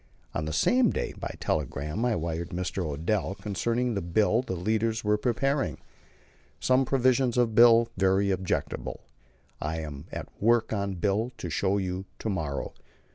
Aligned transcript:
On 0.33 0.45
the 0.45 0.51
same 0.51 0.89
day, 0.89 1.13
by 1.15 1.35
telegram, 1.39 2.03
I 2.05 2.15
wired 2.15 2.49
Mr. 2.49 2.83
Odell 2.83 3.35
concerning 3.35 3.93
the 3.93 4.01
bill 4.01 4.41
the 4.41 4.55
leaders 4.55 5.03
were 5.03 5.15
preparing: 5.15 5.77
"Some 6.59 6.85
provisions 6.85 7.37
of 7.37 7.53
bill 7.53 7.87
very 7.95 8.31
objectionable. 8.31 9.01
I 9.61 9.77
am 9.81 10.07
at 10.11 10.27
work 10.41 10.73
on 10.73 10.95
bill 10.95 11.31
to 11.37 11.51
show 11.51 11.77
you 11.77 12.05
to 12.17 12.29
morrow. 12.29 12.73